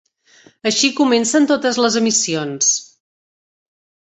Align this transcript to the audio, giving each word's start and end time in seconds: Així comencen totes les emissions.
Així 0.69 0.89
comencen 0.99 1.45
totes 1.51 1.79
les 1.83 1.99
emissions. 2.01 2.73